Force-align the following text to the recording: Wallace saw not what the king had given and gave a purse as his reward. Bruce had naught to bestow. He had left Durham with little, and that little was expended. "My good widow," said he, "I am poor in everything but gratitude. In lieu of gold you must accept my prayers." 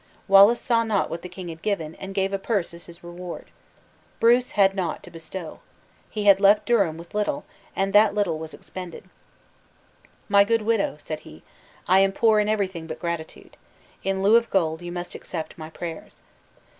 Wallace 0.27 0.59
saw 0.59 0.83
not 0.83 1.11
what 1.11 1.21
the 1.21 1.29
king 1.29 1.49
had 1.49 1.61
given 1.61 1.93
and 1.93 2.15
gave 2.15 2.33
a 2.33 2.39
purse 2.39 2.73
as 2.73 2.87
his 2.87 3.03
reward. 3.03 3.51
Bruce 4.19 4.49
had 4.57 4.73
naught 4.73 5.03
to 5.03 5.11
bestow. 5.11 5.59
He 6.09 6.23
had 6.23 6.39
left 6.39 6.65
Durham 6.65 6.97
with 6.97 7.13
little, 7.13 7.45
and 7.75 7.93
that 7.93 8.15
little 8.15 8.39
was 8.39 8.51
expended. 8.51 9.03
"My 10.27 10.43
good 10.43 10.63
widow," 10.63 10.95
said 10.97 11.19
he, 11.19 11.43
"I 11.87 11.99
am 11.99 12.13
poor 12.13 12.39
in 12.39 12.49
everything 12.49 12.87
but 12.87 12.97
gratitude. 12.99 13.57
In 14.03 14.23
lieu 14.23 14.37
of 14.37 14.49
gold 14.49 14.81
you 14.81 14.91
must 14.91 15.13
accept 15.13 15.55
my 15.55 15.69
prayers." 15.69 16.23